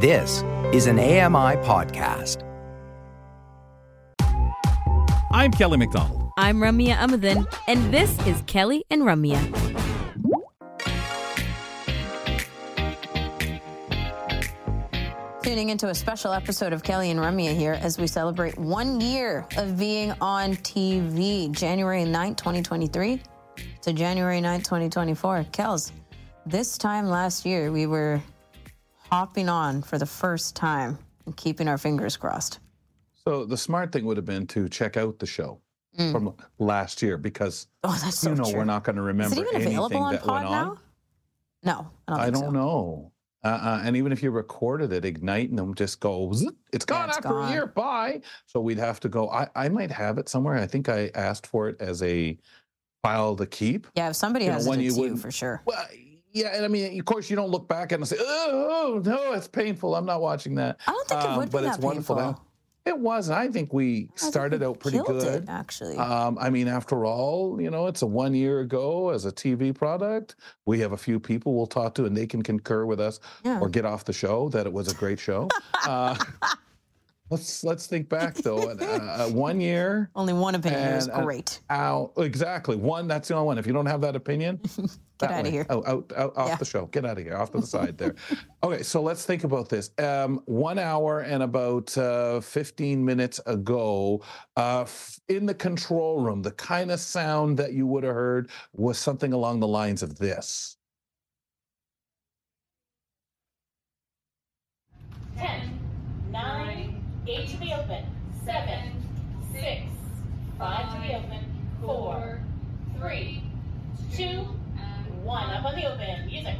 [0.00, 2.44] This is an AMI podcast.
[5.32, 6.30] I'm Kelly McDonald.
[6.38, 9.42] I'm Ramya Amadin, and this is Kelly and Ramya.
[15.42, 19.48] Tuning into a special episode of Kelly and Ramya here as we celebrate one year
[19.56, 23.20] of being on TV, January 9th, 2023
[23.82, 25.46] to January 9th, 2024.
[25.50, 25.90] Kels,
[26.46, 28.22] this time last year, we were
[29.10, 32.58] hopping on for the first time and keeping our fingers crossed.
[33.24, 35.60] So the smart thing would have been to check out the show
[36.12, 38.58] from last year because Oh, that's so you know true.
[38.58, 40.50] we're not going to Is remember it even anything available on that went Pod on.
[40.52, 40.78] now?
[41.64, 42.50] No, I don't, I don't so.
[42.50, 43.12] know.
[43.44, 46.84] Uh, uh, and even if you recorded it, Ignite and them just go, "Zzz, it's
[46.84, 47.48] gone it's after gone.
[47.48, 47.66] a year.
[47.66, 48.20] Bye.
[48.46, 49.28] So we'd have to go.
[49.30, 50.54] I, I might have it somewhere.
[50.56, 52.36] I think I asked for it as a
[53.02, 53.86] file to keep.
[53.94, 55.62] Yeah, if somebody You know, has when it, you wouldn't- for sure.
[55.66, 55.84] Well,
[56.32, 59.48] yeah, and I mean, of course, you don't look back and say, "Oh, no, it's
[59.48, 59.94] painful.
[59.94, 62.16] I'm not watching that." I don't think it Um, would be but it's wonderful.
[62.16, 62.42] Now.
[62.84, 63.28] It was.
[63.28, 65.42] I think we I think started we out pretty good.
[65.42, 65.98] It, actually.
[65.98, 69.74] Um, I mean, after all, you know, it's a one year ago as a TV
[69.74, 70.36] product.
[70.64, 73.60] We have a few people we'll talk to, and they can concur with us Yeah.
[73.60, 75.48] or get off the show that it was a great show.
[75.86, 76.16] uh,
[77.30, 78.70] let's let's think back though.
[78.70, 80.10] Uh, uh, one year.
[80.14, 81.60] Only one opinion here is and, uh, great.
[81.70, 83.06] Out exactly one.
[83.08, 83.58] That's the only one.
[83.58, 85.50] If you don't have that opinion, Get that outta way.
[85.50, 85.66] here.
[85.70, 86.56] Out, out, out off Yeah.
[86.56, 86.86] the show.
[86.86, 87.36] Get out of here.
[87.36, 88.14] Off to the side there.
[88.64, 89.90] Okay, so let's think about this.
[89.98, 94.20] Um, one hour and about uh, 15 minutes ago,
[94.56, 98.50] uh, f- in the control room, the kind of sound that you would have heard
[98.72, 100.76] was something along the lines of this.
[105.36, 105.77] 10,
[107.28, 108.04] 9, 8 to be open,
[108.44, 109.04] 7,
[109.52, 109.82] 6,
[110.58, 111.44] 5 to be open,
[111.82, 112.40] 4,
[112.98, 113.42] 3,
[114.14, 115.50] 2, 1.
[115.50, 116.26] Up on the open.
[116.26, 116.56] Music.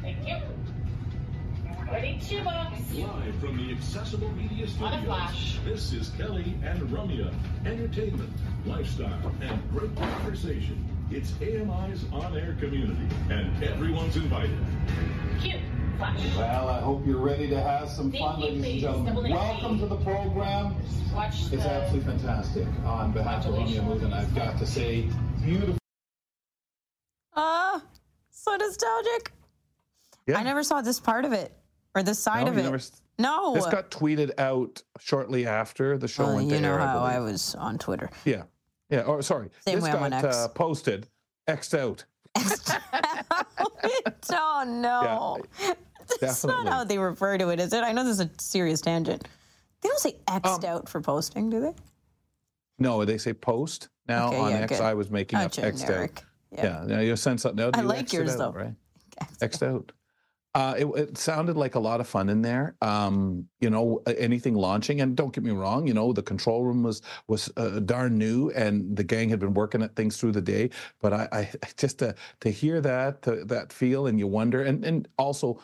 [0.00, 0.36] Thank you.
[1.92, 2.80] Ready to box.
[2.94, 5.58] Live from the Accessible Media On a Studios, flash.
[5.66, 7.32] this is Kelly and Ramya.
[7.66, 8.32] Entertainment,
[8.64, 10.82] lifestyle, and great conversation.
[11.10, 14.58] It's AMI's on-air community, and everyone's invited.
[15.40, 15.60] Cue.
[15.98, 16.36] Flash.
[16.36, 19.32] Well, I hope you're ready to have some fun, ladies and gentlemen.
[19.32, 20.74] Welcome to the program.
[20.82, 22.66] It's absolutely fantastic.
[22.84, 25.08] On behalf of Romeo Movement, I've got to say,
[25.42, 25.78] beautiful.
[27.34, 27.82] Ah,
[28.30, 29.32] so nostalgic.
[30.26, 30.38] Yeah.
[30.38, 31.52] I never saw this part of it
[31.94, 32.62] or this side No, of it.
[32.64, 32.80] never
[33.18, 33.54] no.
[33.54, 36.78] This got tweeted out shortly after the show Well, went you know air.
[36.78, 37.32] how I believe.
[37.32, 38.10] was on Twitter.
[38.24, 38.42] Yeah,
[38.90, 39.02] yeah.
[39.02, 40.36] Or sorry, Same this way I'm got on X.
[40.36, 41.08] uh, posted,
[41.48, 42.04] xed out.
[44.30, 45.38] oh no.
[46.20, 47.82] That's not how they refer to it, is it?
[47.82, 49.26] I know this is a serious tangent.
[49.82, 51.74] They don't say X'd Um, out for posting, do they?
[52.78, 54.72] No, they say post now Okay, on yeah, X.
[54.72, 54.80] good.
[54.82, 55.76] I was making Oh, up xed out.
[55.76, 56.24] generic.
[56.52, 57.76] Yeah, now you send something out.
[57.76, 58.58] I like yours, out, though.
[58.60, 58.74] right?
[59.40, 59.92] X'd Xed out.
[60.56, 62.76] Uh, it, it sounded like a lot of fun in there.
[62.80, 65.86] Um, you know, anything launching, and don't get me wrong.
[65.86, 69.52] You know, the control room was was uh, darn new, and the gang had been
[69.52, 70.70] working at things through the day.
[71.02, 74.82] But I, I just to to hear that to, that feel, and you wonder, and
[74.82, 75.60] and also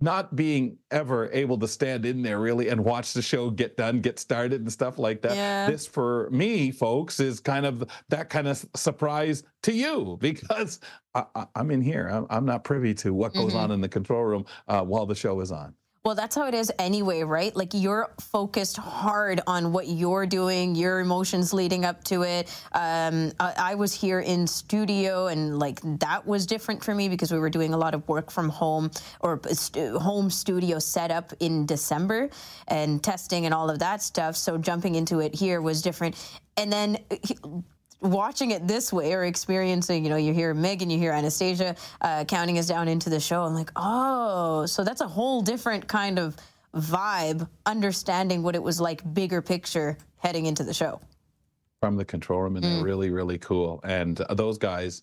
[0.00, 4.00] not being ever able to stand in there really and watch the show get done,
[4.00, 5.36] get started, and stuff like that.
[5.36, 5.70] Yeah.
[5.70, 10.80] This for me, folks, is kind of that kind of surprise to you because
[11.14, 11.24] I,
[11.54, 12.08] I'm in here.
[12.08, 13.56] I'm, I'm not privy to what goes Mm-hmm.
[13.58, 15.74] on in the control room uh, while the show is on.
[16.02, 17.54] Well, that's how it is anyway, right?
[17.54, 22.48] Like you're focused hard on what you're doing, your emotions leading up to it.
[22.72, 27.30] Um, I, I was here in studio, and like that was different for me because
[27.30, 28.90] we were doing a lot of work from home
[29.20, 32.30] or stu- home studio setup in December
[32.66, 34.36] and testing and all of that stuff.
[34.36, 36.16] So jumping into it here was different.
[36.56, 36.96] And then
[38.00, 42.24] watching it this way or experiencing, you know, you hear Megan, you hear Anastasia uh,
[42.24, 43.42] counting us down into the show.
[43.42, 46.36] I'm like, oh, so that's a whole different kind of
[46.74, 51.00] vibe, understanding what it was like, bigger picture heading into the show.
[51.80, 52.74] from the control room, and Mm.
[52.74, 53.80] they're really, really cool.
[53.84, 55.02] And uh, those guys,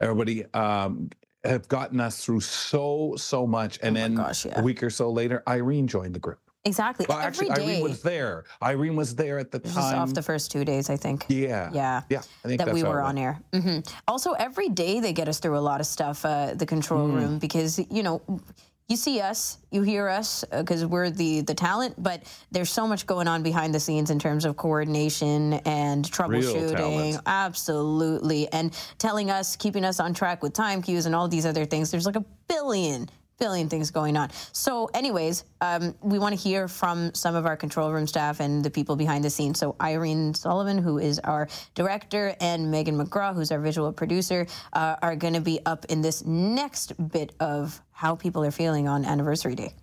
[0.00, 1.10] everybody, um,
[1.44, 3.78] have gotten us through so, so much.
[3.82, 4.58] And Oh then gosh, yeah.
[4.58, 6.40] a week or so later, Irene joined the group.
[6.64, 7.06] Exactly.
[7.08, 7.72] Well, Every actually, day.
[7.74, 8.44] Irene was there.
[8.62, 9.74] Irene was there at the time.
[9.74, 11.26] Just off the first two days, I think.
[11.28, 12.02] yeah, Yeah.
[12.08, 12.18] yeah.
[12.44, 13.38] I think that that's we were on air.
[13.52, 17.08] hmm Also, every day they get us through a lot of stuff, uh, the control
[17.08, 17.14] Mm.
[17.14, 18.22] room, because you know,
[18.88, 21.94] you see us, you hear us, because we're the the talent.
[22.02, 27.18] But there's so much going on behind the scenes in terms of coordination and troubleshooting.
[27.26, 31.64] Absolutely, and telling us, keeping us on track with time cues and all these other
[31.64, 31.90] things.
[31.90, 33.08] There's like a billion
[33.38, 34.30] billion things going on.
[34.52, 38.64] So, anyways, um, we want to hear from some of our control room staff and
[38.64, 39.58] the people behind the scenes.
[39.58, 44.96] So, Irene Sullivan, who is our director, and Megan McGraw, who's our visual producer, uh,
[45.02, 49.04] are going to be up in this next bit of how people are feeling on
[49.04, 49.74] anniversary day.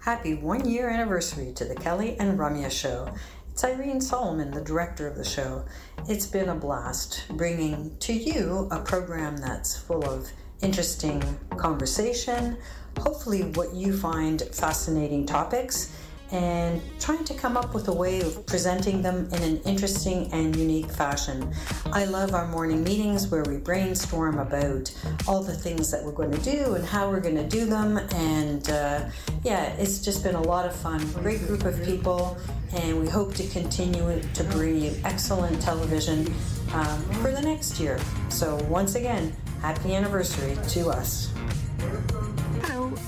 [0.00, 3.12] Happy one year anniversary to the Kelly and Ramya Show.
[3.50, 5.64] It's Irene Solomon, the director of the show.
[6.08, 10.28] It's been a blast bringing to you a program that's full of
[10.62, 11.22] interesting
[11.56, 12.56] conversation,
[12.98, 15.92] hopefully, what you find fascinating topics
[16.30, 20.56] and trying to come up with a way of presenting them in an interesting and
[20.56, 21.52] unique fashion.
[21.92, 24.92] I love our morning meetings where we brainstorm about
[25.28, 27.98] all the things that we're going to do and how we're going to do them.
[28.14, 29.10] And uh,
[29.42, 31.06] yeah, it's just been a lot of fun.
[31.12, 32.36] Great group of people,
[32.74, 36.26] and we hope to continue to bring you excellent television
[36.72, 38.00] um, for the next year.
[38.28, 41.32] So, once again, happy anniversary to us.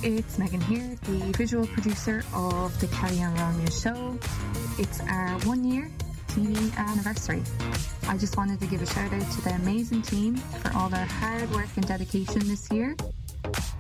[0.03, 4.19] It's Megan here, the visual producer of the Kelly and Ramya show.
[4.79, 5.91] It's our one year
[6.29, 7.43] TV anniversary.
[8.07, 11.07] I just wanted to give a shout out to the amazing team for all their
[11.07, 12.95] hard work and dedication this year.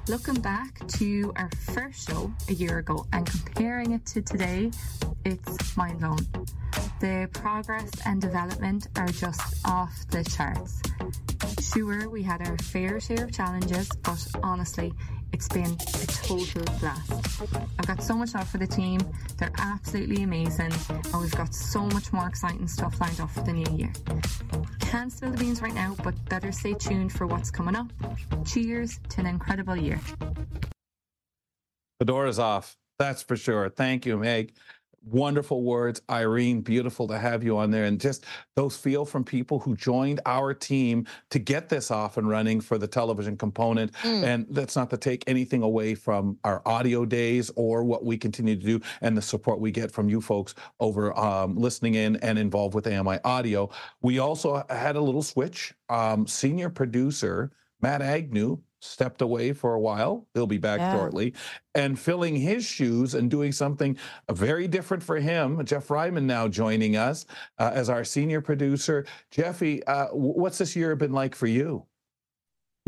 [0.09, 4.71] Looking back to our first show a year ago and comparing it to today,
[5.25, 6.27] it's mind blowing.
[7.01, 10.81] The progress and development are just off the charts.
[11.61, 14.93] Sure, we had our fair share of challenges, but honestly,
[15.33, 17.13] it's been a total blast.
[17.79, 19.01] I've got so much love for the team.
[19.39, 23.53] They're absolutely amazing, and we've got so much more exciting stuff lined up for the
[23.53, 23.93] new year.
[24.81, 27.93] Can't spill the beans right now, but better stay tuned for what's coming up.
[28.45, 30.01] Cheers to an incredible year.
[31.99, 32.77] The door is off.
[32.99, 33.69] That's for sure.
[33.69, 34.53] Thank you, Meg
[35.05, 37.85] wonderful words irene beautiful to have you on there.
[37.85, 42.29] And just those feel from people who joined our team to get this off and
[42.29, 43.93] running for the television component.
[44.03, 44.25] Mm.
[44.25, 48.57] and that's not to take anything away from our audio days or what we continue
[48.57, 52.39] to do and the support we get from you folks over um, listening in and
[52.39, 53.71] involved with ami audio.
[54.03, 55.75] We also had a little switch.
[55.89, 60.27] Um, senior producer matt agnew stepped away for a while.
[60.35, 60.95] He'll be back yeah.
[60.95, 61.35] shortly.
[61.75, 63.97] And filling his shoes and doing something
[64.31, 65.65] very different for him.
[65.65, 67.27] Jeff Ryman now joining us
[67.59, 69.07] uh, as our senior producer.
[69.31, 71.87] Jeffy, uh, what's this year been like for you?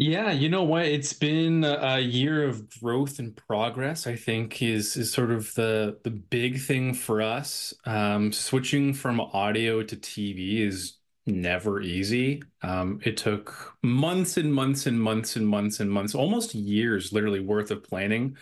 [0.00, 0.87] Yeah, you know what?
[0.87, 4.06] It's been a year of growth and progress.
[4.06, 7.75] I think is is sort of the the big thing for us.
[7.85, 10.98] Um, switching from audio to TV is
[11.28, 12.42] never easy.
[12.62, 17.40] Um, it took months and months and months and months and months, almost years, literally
[17.40, 18.36] worth of planning.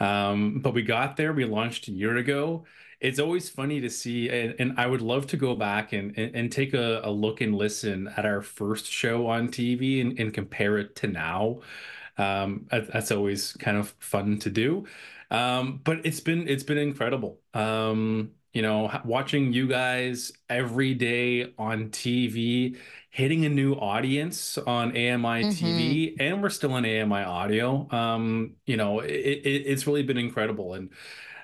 [0.00, 1.32] Um, but we got there.
[1.32, 2.64] We launched a year ago.
[3.00, 6.34] It's always funny to see, and, and I would love to go back and, and,
[6.36, 10.32] and take a, a, look and listen at our first show on TV and, and
[10.32, 11.60] compare it to now.
[12.18, 14.86] Um, that's always kind of fun to do.
[15.30, 17.40] Um, but it's been it's been incredible.
[18.52, 22.76] You know, watching you guys every day on TV,
[23.08, 25.66] hitting a new audience on AMI mm-hmm.
[25.66, 27.88] TV, and we're still on AMI audio.
[27.90, 30.74] Um, you know, it, it, it's really been incredible.
[30.74, 30.90] And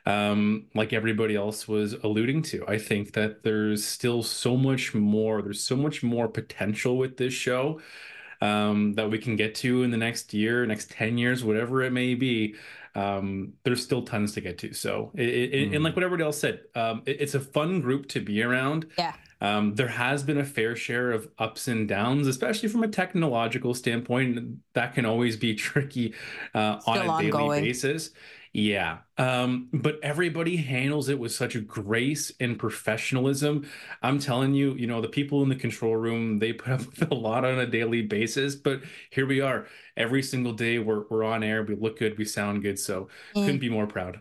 [0.06, 5.42] um, like everybody else was alluding to, I think that there's still so much more,
[5.42, 7.80] there's so much more potential with this show
[8.40, 11.92] um, that we can get to in the next year, next 10 years, whatever it
[11.92, 12.54] may be
[12.98, 14.72] um, there's still tons to get to.
[14.72, 15.74] So, it, it, mm.
[15.74, 18.86] and like what everybody else said, um, it, it's a fun group to be around.
[18.98, 19.14] Yeah.
[19.40, 23.72] Um, there has been a fair share of ups and downs, especially from a technological
[23.72, 24.58] standpoint.
[24.74, 26.14] That can always be tricky
[26.54, 27.62] uh, on a daily ongoing.
[27.62, 28.10] basis.
[28.58, 28.98] Yeah.
[29.18, 33.68] Um, but everybody handles it with such a grace and professionalism.
[34.02, 37.08] I'm telling you, you know, the people in the control room, they put up with
[37.08, 39.68] a lot on a daily basis, but here we are.
[39.96, 42.80] Every single day we're we're on air, we look good, we sound good.
[42.80, 43.44] So mm.
[43.44, 44.20] couldn't be more proud.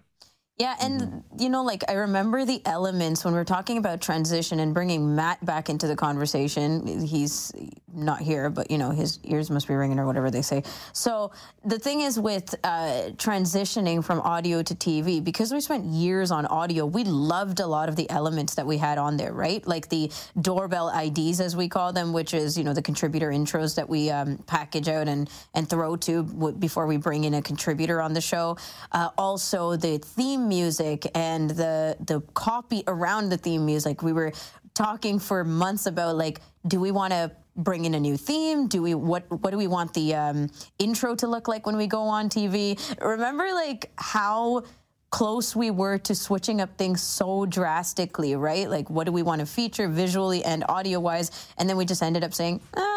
[0.58, 1.42] Yeah, and mm-hmm.
[1.42, 5.16] you know, like I remember the elements when we are talking about transition and bringing
[5.16, 7.06] Matt back into the conversation.
[7.06, 7.54] He's
[7.94, 10.64] not here, but you know, his ears must be ringing or whatever they say.
[10.94, 11.32] So
[11.64, 16.48] the thing is with uh, transitioning from audio to TV, because we spent years on
[16.48, 19.66] audio, we loved a lot of the elements that we had on there, right?
[19.68, 20.12] Like the
[20.42, 24.10] doorbell IDs, as we call them, which is you know the contributor intros that we
[24.10, 28.14] um, package out and and throw to w- before we bring in a contributor on
[28.14, 28.58] the show.
[28.92, 34.01] Uh, also the theme music and the the copy around the theme music.
[34.01, 34.32] We were
[34.74, 38.68] talking for months about like, do we want to bring in a new theme?
[38.68, 40.50] Do we what what do we want the um,
[40.80, 42.80] intro to look like when we go on TV?
[43.01, 44.63] Remember like how
[45.10, 48.70] close we were to switching up things so drastically, right?
[48.70, 51.32] Like what do we want to feature visually and audio wise?
[51.58, 52.97] And then we just ended up saying, ah,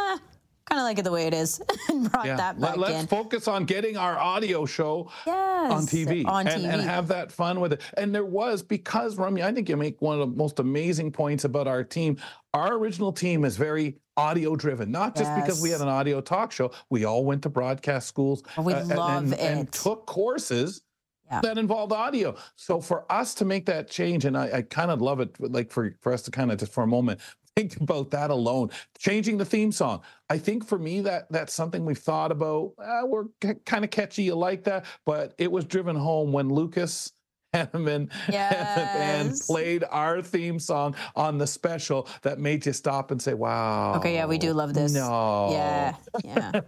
[0.70, 2.36] kind of like it the way it is and brought yeah.
[2.36, 6.64] that back Let, us focus on getting our audio show yes, on TV, on and,
[6.64, 7.82] TV and have that fun with it.
[7.94, 11.44] And there was because Rami, I think you make one of the most amazing points
[11.44, 12.18] about our team.
[12.54, 15.40] Our original team is very audio driven, not just yes.
[15.40, 16.70] because we had an audio talk show.
[16.88, 18.42] We all went to broadcast schools.
[18.58, 20.82] We uh, love and, it and took courses
[21.30, 21.40] Yeah.
[21.40, 22.36] that involved audio.
[22.56, 25.70] So for us to make that change, and I, I kind of love it, like
[25.70, 27.20] for for us to kind of just for a moment
[27.57, 30.02] think about that alone, changing the theme song.
[30.28, 32.73] I think for me that that's something we've thought about.
[32.78, 33.25] Uh, we're
[33.66, 37.12] kind of catchy, you like that, but it was driven home when Lucas.
[37.52, 43.11] Haneman and the band played our theme song on the special that made you stop
[43.11, 44.92] and say, "Wow." Okay, yeah, we do love this.
[44.92, 45.49] No.
[45.50, 46.61] Yeah, yeah,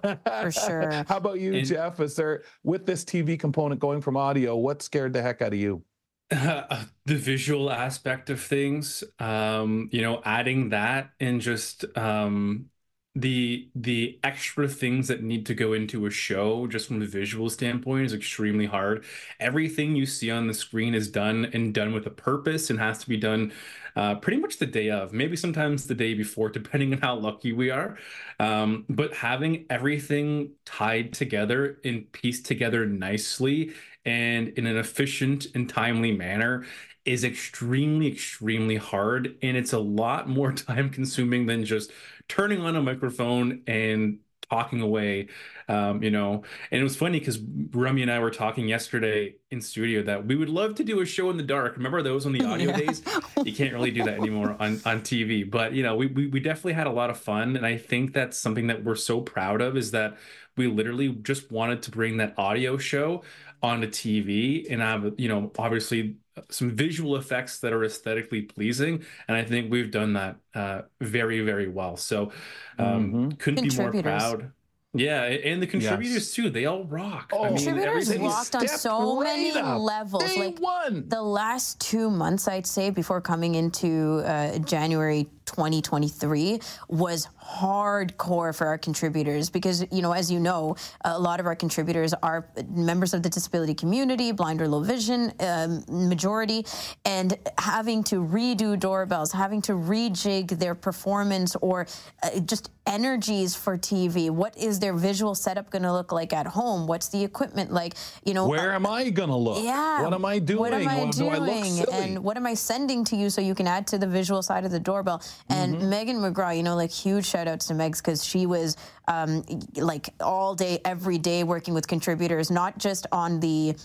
[0.43, 1.05] for sure.
[1.07, 2.01] How about you, And- Jeff?
[2.01, 4.57] Is there with this TV component going from audio?
[4.57, 5.85] What scared the heck out of you?
[7.05, 12.67] the visual aspect of things um you know adding that and just um
[13.15, 17.51] the the extra things that need to go into a show just from a visual
[17.51, 19.05] standpoint is extremely hard.
[19.39, 22.99] Everything you see on the screen is done and done with a purpose and has
[23.01, 23.53] to be done
[23.97, 27.53] uh, pretty much the day of maybe sometimes the day before depending on how lucky
[27.53, 27.99] we are
[28.41, 33.73] um, but having everything tied together and pieced together nicely
[34.05, 36.65] and in an efficient and timely manner
[37.05, 39.37] is extremely, extremely hard.
[39.43, 41.91] And it's a lot more time consuming than just
[42.29, 44.19] turning on a microphone and
[44.51, 45.29] talking away.
[45.69, 47.39] Um, you know, and it was funny because
[47.73, 51.07] Rummy and I were talking yesterday in studio that we would love to do a
[51.07, 51.77] show in the dark.
[51.77, 52.77] Remember those on the audio Yeah.
[52.77, 53.03] days?
[53.45, 55.45] You can't really do that anymore on, on TV.
[55.45, 57.57] But you know, we, we we definitely had a lot of fun.
[57.57, 60.17] And I think that's something that we're so proud of is that
[60.57, 63.23] we literally just wanted to bring that audio show
[63.63, 66.17] onto TV and I've you know, obviously
[66.51, 69.05] some visual effects that are aesthetically pleasing.
[69.29, 71.97] And I think we've done that uh, very, very well.
[71.97, 72.33] So
[72.79, 73.39] um, Mhm.
[73.39, 74.53] couldn't be more proud.
[74.95, 77.31] Yeah, and the contributors too, they all rock.
[77.33, 79.81] Oh, I mean, Contributors everything- rocked on stepped so right many up.
[79.81, 80.25] levels.
[80.25, 81.09] Day like one.
[81.09, 88.67] the last two months, I'd say, before coming into uh, January 2023, was hardcore for
[88.67, 93.13] our contributors because, you know, as you know, a lot of our contributors are members
[93.15, 96.65] of the disability community, blind or low vision, um, majority,
[97.05, 101.87] and having to redo doorbells, having to rejig their performance or
[102.23, 104.31] uh, just energies for TV.
[104.31, 106.87] What is their visual setup going to look like at home?
[106.87, 107.95] What's the equipment like?
[108.25, 109.63] You know, Where am I gonna look?
[109.63, 110.03] yeah.
[110.03, 110.61] What am I doing?
[110.61, 111.63] What am I I doing?
[111.63, 111.87] silly?
[111.93, 114.65] and what am I sending to you so you can add to the visual side
[114.65, 115.23] of the doorbell?
[115.49, 115.91] And Mm-hmm.
[115.91, 118.77] Megan McGraw, you know, like huge shout outs to Megs because she was
[119.09, 119.45] um,
[119.77, 123.77] like all day, every day working with contributors, not just on the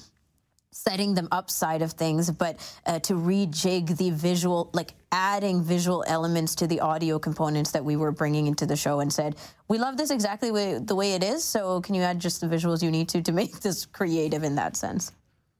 [0.72, 6.04] setting them up side of things, but uh, to rejig the visual, like adding visual
[6.08, 9.36] elements to the audio components that we were bringing into the show and said,
[9.68, 11.44] we love this exactly way, the way it is.
[11.44, 14.56] So can you add just the visuals you need to to make this creative in
[14.56, 15.12] that sense?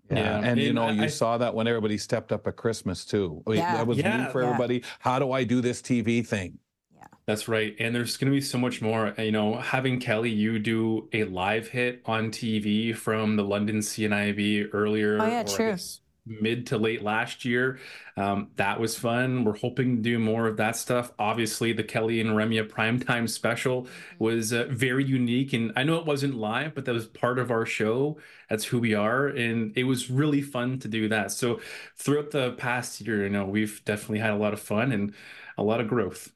[0.10, 2.56] Yeah, Yeah, and you know, I- you I- saw that when everybody stepped up at
[2.56, 3.42] Christmas too.
[3.46, 3.76] Wait, Yeah.
[3.78, 4.26] That was Yeah.
[4.26, 4.48] new for Yeah.
[4.48, 4.84] everybody.
[5.00, 6.60] How do I do this TV thing?
[6.96, 7.04] Yeah.
[7.26, 7.76] That's right.
[7.80, 9.14] And there's going to be so much more.
[9.18, 14.68] You know, having Kelly, you do a live hit on TV from the London CNIB
[14.72, 15.72] earlier, Oh, yeah, or true.
[15.72, 17.80] guess mid to late last year.
[18.16, 19.44] Um, that was fun.
[19.44, 21.12] We're hoping to do more of that stuff.
[21.20, 23.88] Obviously, the Kelly and Ramya primetime special
[24.20, 25.54] was uh, very unique.
[25.54, 28.18] And I know it wasn't live, but that was part of our show.
[28.50, 29.28] That's who we are.
[29.28, 31.32] And it was really fun to do that.
[31.32, 31.60] So
[31.96, 35.14] throughout the past year, you know, we've definitely had a lot of fun and
[35.58, 36.32] a lot of growth.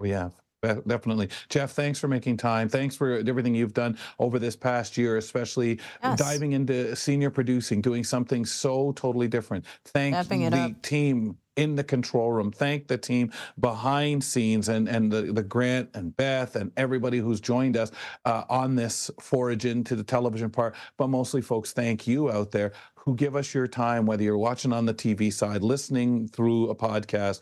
[0.00, 0.40] We have.
[0.62, 1.28] De- Definitely.
[1.48, 2.68] Jeff, thanks for making time.
[2.68, 6.18] Thanks for everything you've done over this past year, especially Yes.
[6.18, 9.64] diving into senior producing, doing something so totally different.
[9.86, 10.82] Thank the up.
[10.82, 12.50] team in the control room.
[12.52, 17.40] Thank the team behind scenes and, and the, the Grant and Beth and everybody who's
[17.40, 17.90] joined us
[18.24, 20.74] uh, on this forage into the television part.
[20.96, 24.72] But mostly, folks, thank you out there who give us your time, whether you're watching
[24.72, 27.40] on the TV side, listening through a podcast.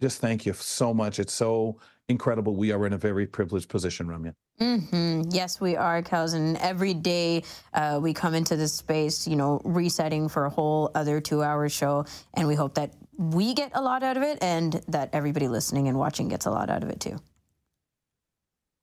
[0.00, 1.18] Just thank you so much.
[1.18, 2.54] It's so incredible.
[2.54, 4.34] We are in a very privileged position, Ramya.
[4.58, 6.34] hmm Yes, we are, Kels.
[6.34, 7.42] And every day
[7.72, 11.68] uh, we come into this space, you know, resetting for a whole other two hour
[11.68, 12.04] show.
[12.34, 15.88] And we hope that we get a lot out of it and that everybody listening
[15.88, 17.18] and watching gets a lot out of it too.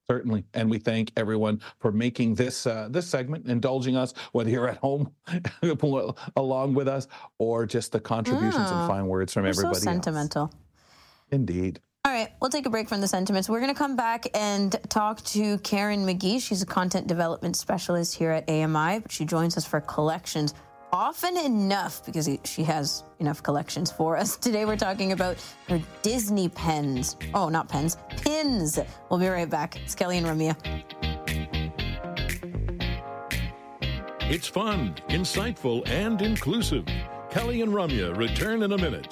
[0.10, 4.68] Certainly, and we thank everyone for making this uh, this segment, indulging us, whether you're
[4.68, 5.10] at home
[6.36, 9.63] along with us, or just the contributions Oh, and fine words from everybody.
[9.63, 9.84] so else.
[9.84, 10.54] sentimental.
[11.32, 11.80] Indeed.
[12.22, 13.50] Right, we'll take a break from the sentiments.
[13.50, 16.40] We're going to come back and talk to Karen McGee.
[16.40, 20.54] She's a content development specialist here at AMI, she joins us for collections
[20.94, 24.36] often enough because she has enough collections for us.
[24.42, 25.38] Today we're talking about
[25.68, 27.16] her Disney pens.
[27.34, 28.78] Oh, not pens, pins.
[29.10, 29.78] We'll be right back.
[29.78, 30.56] It's Kelly and Ramya.
[34.30, 36.86] It's fun, insightful, and inclusive.
[37.32, 39.12] Kelly and Ramya return in a minute.